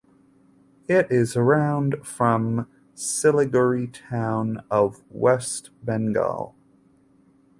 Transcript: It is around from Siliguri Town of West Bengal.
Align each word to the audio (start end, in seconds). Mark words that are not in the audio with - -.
It 0.87 1.11
is 1.11 1.37
around 1.37 1.97
from 2.03 2.67
Siliguri 2.95 3.85
Town 4.09 4.63
of 4.71 5.03
West 5.11 5.69
Bengal. 5.83 6.55